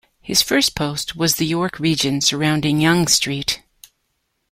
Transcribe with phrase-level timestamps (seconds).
[0.19, 3.61] His first post was the York region surrounding Yonge Street.